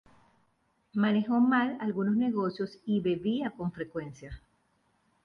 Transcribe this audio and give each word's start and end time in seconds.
Manejó 0.93 1.39
mal 1.39 1.77
algunos 1.79 2.15
negocios 2.15 2.79
y 2.87 3.01
bebía 3.01 3.51
con 3.51 3.71
frecuencia. 3.71 4.41